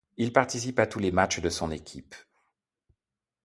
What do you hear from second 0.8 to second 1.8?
tous les matchs de son